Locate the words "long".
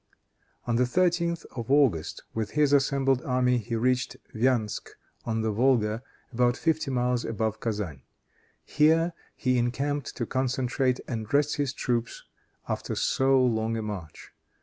13.45-13.77